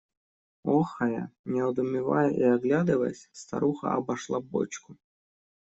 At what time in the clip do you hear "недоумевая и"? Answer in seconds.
1.45-2.41